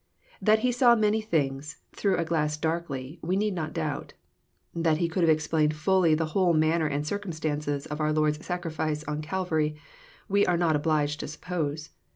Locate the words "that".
0.41-0.61, 4.73-4.97